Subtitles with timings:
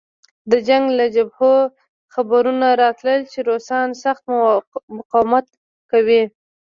[0.51, 1.53] د جنګ له جبهو
[2.13, 4.23] خبرونه راتلل چې روسان سخت
[4.97, 5.45] مقاومت
[5.91, 6.23] کوي